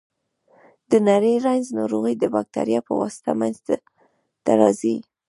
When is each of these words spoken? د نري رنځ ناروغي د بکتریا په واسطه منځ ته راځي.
د 0.89 0.91
نري 1.07 1.33
رنځ 1.45 1.65
ناروغي 1.77 2.13
د 2.19 2.23
بکتریا 2.33 2.79
په 2.87 2.93
واسطه 3.01 3.31
منځ 3.39 3.57
ته 4.45 4.51
راځي. 4.59 4.95